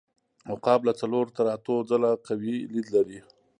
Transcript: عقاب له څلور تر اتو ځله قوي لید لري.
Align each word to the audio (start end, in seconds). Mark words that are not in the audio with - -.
عقاب 0.53 0.81
له 0.87 0.93
څلور 1.01 1.25
تر 1.37 1.45
اتو 1.55 1.75
ځله 1.89 2.11
قوي 2.27 2.55
لید 2.71 2.87
لري. 2.95 3.19